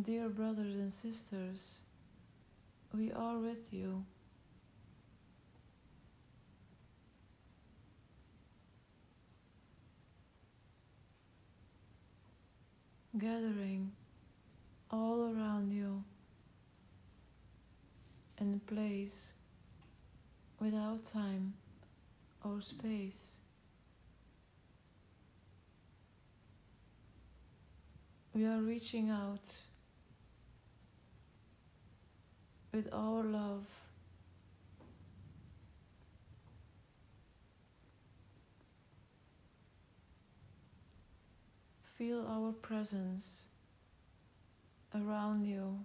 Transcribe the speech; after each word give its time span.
Dear 0.00 0.30
brothers 0.30 0.74
and 0.74 0.90
sisters, 0.90 1.80
we 2.94 3.12
are 3.12 3.36
with 3.36 3.70
you. 3.70 4.06
Gathering 13.18 13.92
all 14.90 15.24
around 15.24 15.70
you 15.70 16.02
in 18.38 18.54
a 18.54 18.74
place 18.74 19.32
without 20.58 21.04
time 21.04 21.52
or 22.42 22.62
space. 22.62 23.32
We 28.32 28.46
are 28.46 28.62
reaching 28.62 29.10
out 29.10 29.54
with 32.72 32.88
our 32.92 33.22
love. 33.22 33.66
Feel 41.82 42.26
our 42.26 42.52
presence 42.52 43.42
around 44.94 45.44
you. 45.44 45.84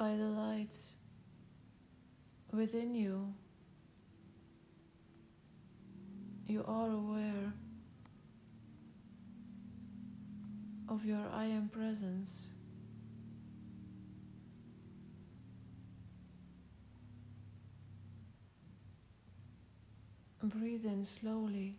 by 0.00 0.16
the 0.16 0.24
light 0.24 0.74
within 2.52 2.94
you, 2.94 3.34
you 6.46 6.64
are 6.66 6.88
aware 6.90 7.52
of 10.88 11.04
your 11.04 11.20
I 11.34 11.44
am 11.44 11.68
presence. 11.68 12.48
Breathe 20.42 20.86
in 20.86 21.04
slowly. 21.04 21.76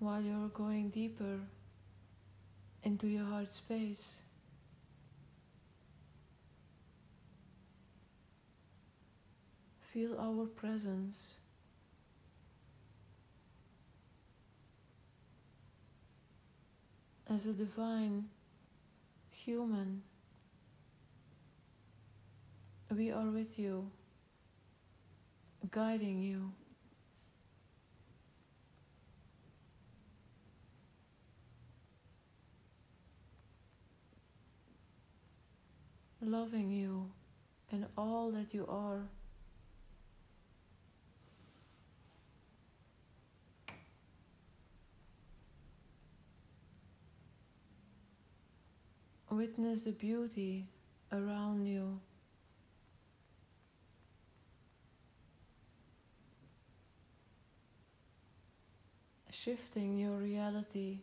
While 0.00 0.22
you're 0.22 0.48
going 0.48 0.88
deeper 0.88 1.38
into 2.82 3.06
your 3.06 3.24
heart 3.26 3.50
space. 3.50 4.20
Feel 9.92 10.18
our 10.18 10.46
presence. 10.46 11.36
As 17.28 17.44
a 17.46 17.52
divine 17.52 18.24
human, 19.30 20.02
we 22.96 23.12
are 23.12 23.30
with 23.30 23.58
you, 23.58 23.88
guiding 25.70 26.22
you. 26.22 26.50
Loving 36.20 36.70
you 36.70 37.10
and 37.72 37.86
all 37.96 38.30
that 38.32 38.52
you 38.52 38.66
are. 38.68 39.02
Witness 49.30 49.82
the 49.82 49.92
beauty 49.92 50.66
around 51.12 51.64
you. 51.64 52.00
Shifting 59.30 59.96
your 59.96 60.16
reality 60.16 60.98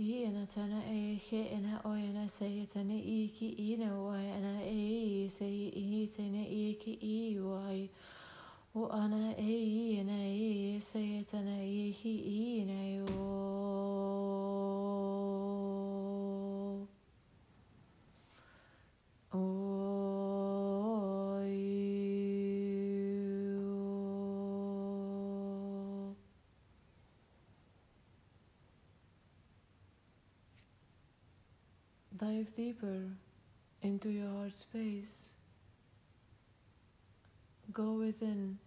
i 0.00 0.24
ena 0.24 0.46
tana 0.46 0.80
e 0.88 1.20
he 1.28 1.40
ena 1.56 1.80
o 1.84 1.94
ena 1.94 2.26
se 2.26 2.66
tane 2.72 2.96
i 2.96 3.28
ki 3.36 3.48
ina 3.72 3.92
o 3.92 4.14
ena 4.14 4.62
e 4.64 5.28
se 5.28 5.44
i 5.44 6.08
tane 6.16 6.44
i 6.48 6.74
ki 6.80 6.92
i 7.02 7.38
o 7.38 8.88
ana 8.88 9.34
e 9.36 9.44
i 9.44 10.00
ena 10.00 10.24
e 10.24 10.80
se 10.80 11.22
tana 11.30 11.62
i 11.62 11.92
ki 11.92 12.14
ina 12.16 13.04
o 13.12 13.99
Deeper 32.54 33.02
into 33.82 34.08
your 34.08 34.28
heart 34.28 34.54
space. 34.54 35.26
Go 37.72 37.92
within. 37.92 38.58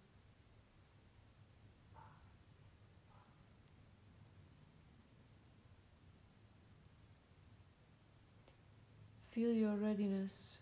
Feel 9.30 9.52
your 9.52 9.74
readiness 9.74 10.58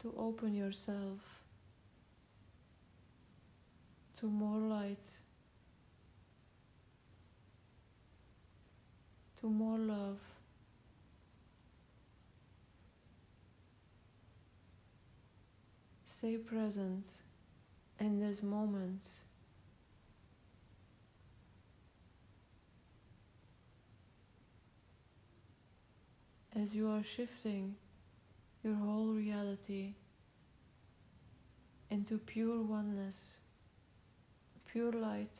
to 0.00 0.14
open 0.16 0.54
yourself 0.54 1.38
to 4.18 4.26
more 4.26 4.58
light, 4.58 5.06
to 9.40 9.46
more 9.48 9.78
love. 9.78 10.18
Stay 16.18 16.36
present 16.36 17.06
in 18.00 18.18
this 18.18 18.42
moment. 18.42 19.08
As 26.56 26.74
you 26.74 26.90
are 26.90 27.04
shifting 27.04 27.76
your 28.64 28.74
whole 28.74 29.12
reality 29.12 29.94
into 31.88 32.18
pure 32.18 32.62
oneness, 32.62 33.36
pure 34.66 34.90
light, 34.90 35.38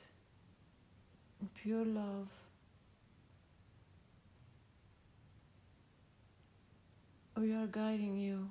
and 1.41 1.53
pure 1.55 1.85
love. 1.85 2.29
We 7.37 7.53
are 7.53 7.67
guiding 7.67 8.17
you. 8.17 8.51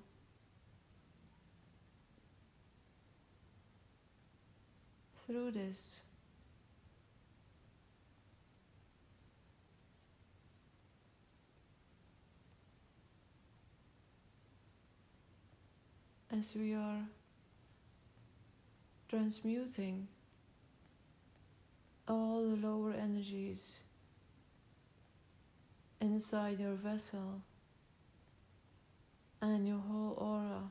Through 5.27 5.51
this. 5.51 6.01
as 16.37 16.53
we 16.55 16.73
are 16.73 17.01
transmuting 19.09 20.07
all 22.07 22.43
the 22.43 22.67
lower 22.67 22.91
energies 22.91 23.79
inside 25.99 26.59
your 26.59 26.73
vessel 26.73 27.41
and 29.41 29.67
your 29.67 29.79
whole 29.79 30.13
aura. 30.17 30.61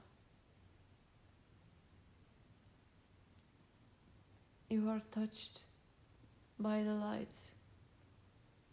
You 4.68 4.85
are 4.96 5.02
touched 5.10 5.60
by 6.58 6.82
the 6.82 6.94
light 6.94 7.38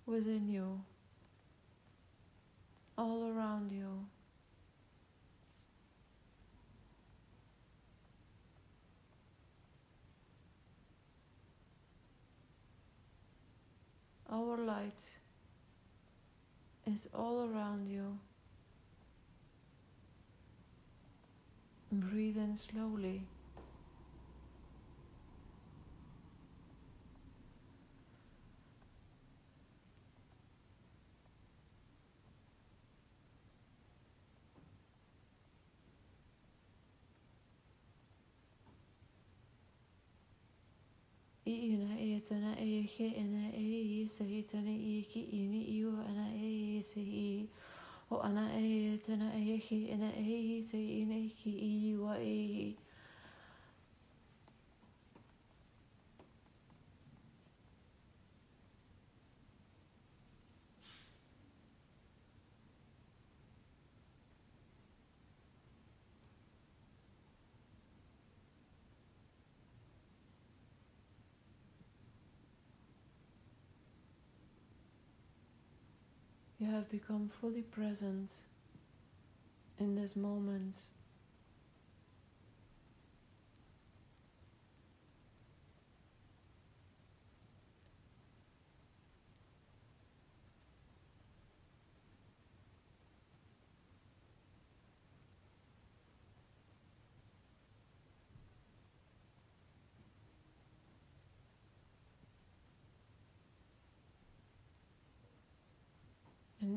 within 0.05 0.47
you, 0.47 0.79
all 2.97 3.29
around 3.29 3.71
you. 3.71 4.05
Our 14.31 14.57
light 14.57 15.03
is 16.87 17.09
all 17.13 17.49
around 17.49 17.89
you. 17.89 18.17
Breathe 21.91 22.37
in 22.37 22.55
slowly. 22.55 23.23
Ina 41.53 41.95
e 41.99 42.19
tana 42.19 42.55
e 42.59 42.81
he 42.83 43.07
ina 43.23 43.49
e 43.53 44.03
i 44.03 44.07
se 44.07 44.23
i 44.23 44.41
tana 44.43 44.71
i 44.71 45.05
ki 45.11 45.21
ini 45.31 45.61
i 45.77 45.85
o 45.85 45.93
ana 46.09 46.27
e 46.35 46.77
i 46.77 46.81
se 46.81 47.01
i. 47.01 47.47
O 48.09 48.19
ana 48.21 48.49
e 48.57 48.97
tana 49.05 49.31
e 49.35 49.57
he 49.57 49.77
ina 49.93 50.09
e 50.17 50.63
se 50.65 50.77
ina 50.77 51.17
ki 51.39 51.51
i 51.51 51.95
wa 51.97 52.17
e 52.17 52.75
You 76.63 76.71
have 76.71 76.89
become 76.89 77.27
fully 77.27 77.61
present 77.61 78.31
in 79.79 79.95
this 79.95 80.15
moment. 80.15 80.77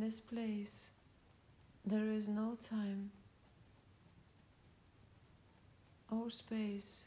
This 0.07 0.21
place, 0.21 0.91
there 1.85 2.13
is 2.13 2.29
no 2.29 2.57
time 2.71 3.11
or 6.13 6.31
space. 6.31 7.07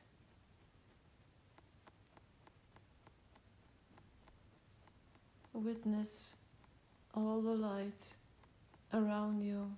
Witness 5.54 6.34
all 7.16 7.42
the 7.42 7.54
light 7.54 8.14
around 8.94 9.40
you. 9.40 9.72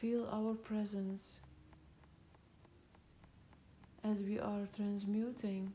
Feel 0.00 0.26
our 0.32 0.54
presence 0.54 1.38
as 4.04 4.20
we 4.20 4.38
are 4.38 4.66
transmuting 4.74 5.70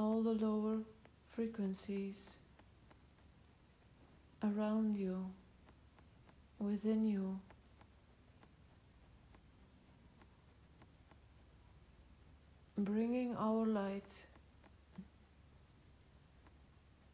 all 0.00 0.22
the 0.22 0.32
lower 0.32 0.78
frequencies 1.28 2.36
around 4.42 4.96
you, 4.96 5.26
within 6.58 7.04
you. 7.04 7.38
Bringing 12.78 13.36
our 13.36 13.66
light 13.66 14.24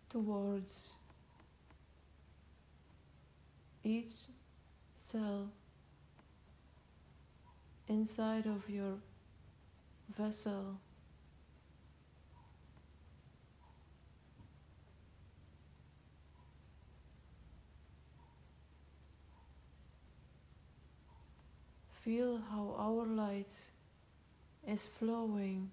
towards 0.09 0.95
each 3.83 4.15
cell 4.95 5.51
inside 7.89 8.47
of 8.47 8.71
your 8.71 8.95
vessel. 10.17 10.79
Feel 22.07 22.41
how 22.53 22.73
our 22.79 23.05
light 23.05 23.53
is 24.65 24.87
flowing 24.87 25.69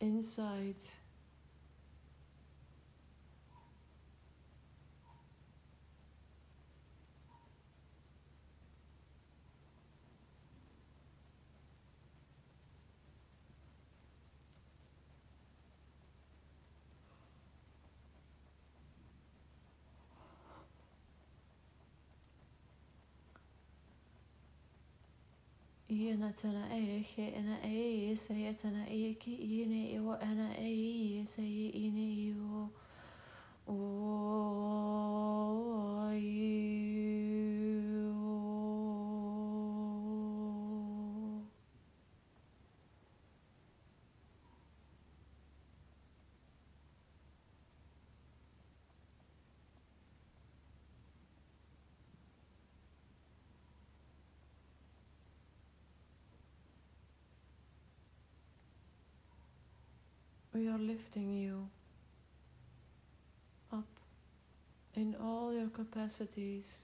inside. 0.00 0.76
Yana 25.90 26.32
tana 26.36 26.68
eke 26.70 27.32
ana 27.34 27.56
e 27.64 28.14
say 28.14 28.52
tana 28.52 28.84
eke 28.90 29.32
ine 29.32 29.88
iwo 29.96 30.12
ana 30.20 30.52
e 30.60 31.24
say 31.24 31.72
iwo. 31.72 32.68
Oh, 33.66 33.78
We 60.58 60.66
are 60.66 60.76
lifting 60.76 61.32
you 61.32 61.68
up 63.72 63.86
in 64.96 65.14
all 65.22 65.54
your 65.54 65.68
capacities. 65.68 66.82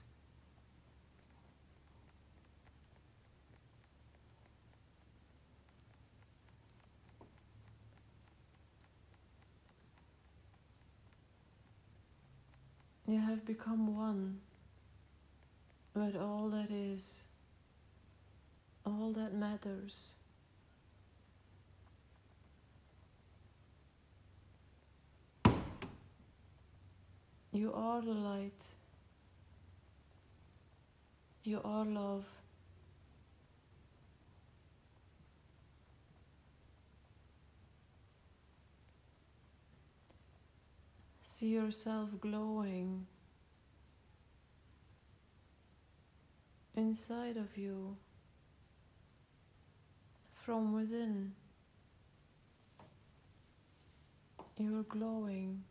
You 13.05 13.19
have 13.19 13.45
become 13.45 13.93
one 13.93 14.39
with 15.93 16.15
all 16.15 16.49
that 16.51 16.71
is, 16.71 17.23
all 18.85 19.11
that 19.17 19.33
matters. 19.33 20.13
You 27.55 27.71
are 27.73 28.01
the 28.01 28.11
light. 28.11 28.65
You 31.45 31.61
are 31.63 31.85
love. 31.85 32.25
See 41.21 41.45
yourself 41.45 42.09
glowing 42.19 43.07
inside 46.75 47.37
of 47.37 47.55
you 47.55 47.95
from 50.43 50.73
within. 50.73 51.31
You're 54.57 54.83
glowing. 54.83 55.63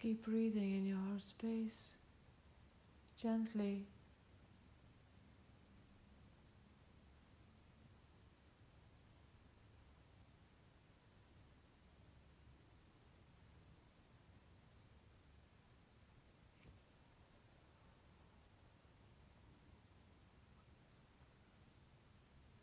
Keep 0.00 0.24
breathing 0.24 0.78
in 0.78 0.86
your 0.86 0.96
heart 0.96 1.22
space 1.22 1.90
gently. 3.20 3.84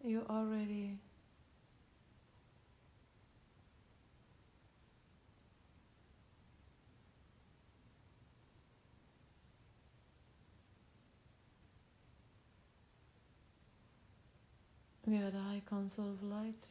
You 0.04 0.26
are 0.28 0.44
We 15.08 15.20
are 15.20 15.32
the 15.32 15.40
High 15.40 15.62
Council 15.70 16.12
of 16.12 16.22
Light, 16.22 16.66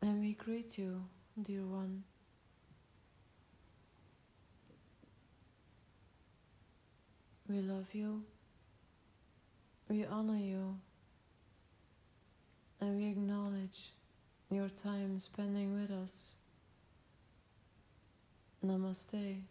and 0.00 0.22
we 0.22 0.32
greet 0.32 0.78
you, 0.78 1.04
dear 1.42 1.60
one. 1.60 2.02
We 7.46 7.60
love 7.60 7.88
you, 7.92 8.22
we 9.90 10.06
honor 10.06 10.38
you, 10.38 10.78
and 12.80 12.96
we 12.96 13.08
acknowledge 13.08 13.92
your 14.50 14.70
time 14.70 15.18
spending 15.18 15.78
with 15.78 15.90
us. 15.90 16.36
Namaste. 18.64 19.42